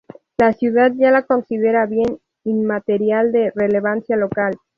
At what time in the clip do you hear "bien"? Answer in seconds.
1.85-2.17